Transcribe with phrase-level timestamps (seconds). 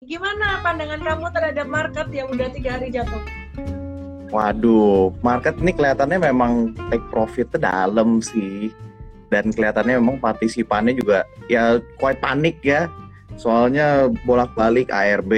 [0.00, 3.20] Gimana pandangan kamu terhadap market yang udah tiga hari jatuh?
[4.32, 8.72] Waduh, market ini kelihatannya memang take profit dalam sih.
[9.28, 12.88] Dan kelihatannya memang partisipannya juga ya quite panik ya.
[13.36, 15.32] Soalnya bolak-balik ARB,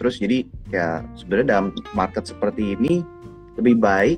[0.00, 3.04] terus jadi ya sebenarnya dalam market seperti ini
[3.60, 4.16] lebih baik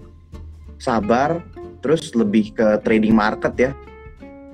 [0.79, 1.43] sabar,
[1.83, 3.71] terus lebih ke trading market ya.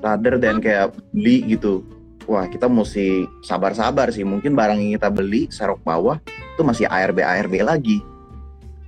[0.00, 1.84] Rather than kayak beli gitu.
[2.24, 4.24] Wah, kita mesti sabar-sabar sih.
[4.24, 8.00] Mungkin barang yang kita beli serok bawah itu masih ARB ARB lagi.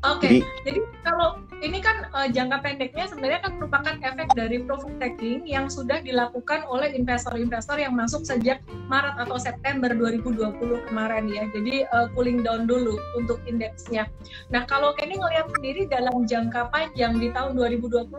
[0.07, 0.29] Oke, okay.
[0.29, 1.29] jadi, jadi kalau
[1.65, 6.63] ini kan uh, jangka pendeknya sebenarnya kan merupakan efek dari profit taking yang sudah dilakukan
[6.69, 8.61] oleh investor-investor yang masuk sejak
[8.93, 11.49] Maret atau September 2020 kemarin ya.
[11.51, 14.07] Jadi uh, cooling down dulu untuk indeksnya.
[14.53, 18.13] Nah, kalau Kenny ngelihat sendiri dalam jangka panjang di tahun 2021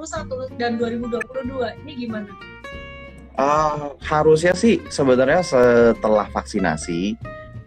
[0.57, 2.56] dan 2022 ini gimana?
[3.37, 7.13] Uh, harusnya sih sebenarnya setelah vaksinasi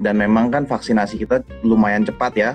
[0.03, 2.51] dan memang kan vaksinasi kita lumayan cepat ya.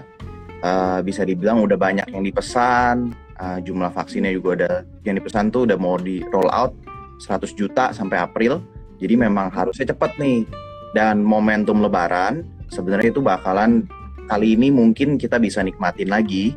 [0.60, 3.16] Uh, bisa dibilang udah banyak yang dipesan.
[3.40, 4.72] Uh, jumlah vaksinnya juga ada
[5.08, 6.76] yang dipesan tuh udah mau di roll out
[7.24, 8.60] 100 juta sampai April.
[9.00, 10.44] Jadi memang harusnya cepat nih.
[10.92, 13.84] Dan momentum lebaran sebenarnya itu bakalan
[14.28, 16.56] kali ini mungkin kita bisa nikmatin lagi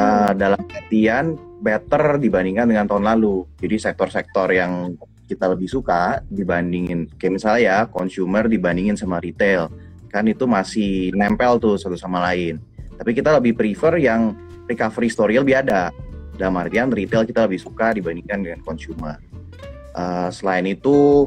[0.00, 3.44] uh, dalam artian better dibandingkan dengan tahun lalu.
[3.60, 4.96] Jadi sektor-sektor yang
[5.30, 9.70] kita lebih suka dibandingin kayak misalnya ya consumer dibandingin sama retail
[10.10, 12.58] kan itu masih nempel tuh satu sama lain
[13.00, 14.36] tapi kita lebih prefer yang
[14.68, 15.88] recovery story lebih ada.
[16.36, 19.16] Dalam artian retail kita lebih suka dibandingkan dengan consumer.
[19.96, 21.24] Uh, selain itu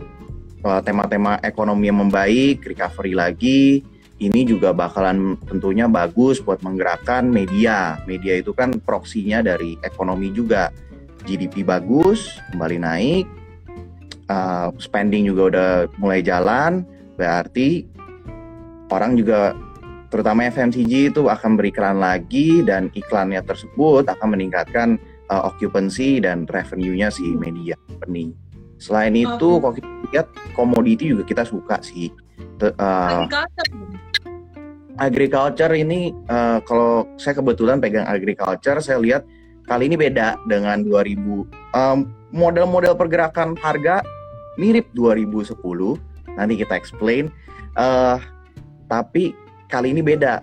[0.64, 3.84] tema tema-tema ekonomi yang membaik, recovery lagi,
[4.22, 8.00] ini juga bakalan tentunya bagus buat menggerakkan media.
[8.08, 10.70] Media itu kan proksinya dari ekonomi juga.
[11.24, 13.26] GDP bagus, kembali naik,
[14.30, 16.86] uh, spending juga udah mulai jalan,
[17.16, 17.88] berarti
[18.94, 19.58] orang juga
[20.14, 25.02] terutama FMCG itu akan beriklan lagi dan iklannya tersebut akan meningkatkan
[25.34, 28.30] uh, occupancy dan revenue-nya si media company.
[28.78, 29.62] Selain itu, okay.
[29.64, 32.14] kalau kita lihat komoditi juga kita suka sih.
[32.62, 33.26] Uh,
[35.02, 35.74] agriculture.
[35.74, 39.26] ini uh, kalau saya kebetulan pegang agriculture, saya lihat
[39.66, 41.74] kali ini beda dengan 2000.
[41.74, 44.06] Um, model-model pergerakan harga
[44.58, 45.58] mirip 2010.
[46.38, 47.30] Nanti kita explain.
[47.74, 48.18] Uh,
[48.90, 49.34] tapi
[49.70, 50.42] kali ini beda.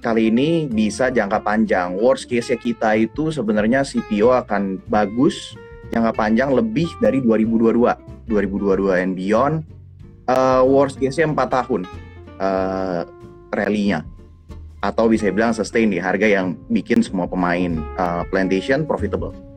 [0.00, 1.92] Kali ini bisa jangka panjang.
[1.94, 5.54] Worst case-nya kita itu sebenarnya CPO akan bagus
[5.92, 8.30] jangka panjang lebih dari 2022.
[8.30, 9.54] 2022 and beyond.
[10.30, 11.82] Uh, worst case-nya 4 tahun
[12.38, 13.02] uh,
[13.52, 14.06] rally-nya.
[14.80, 19.49] Atau bisa bilang sustain di harga yang bikin semua pemain uh, plantation profitable.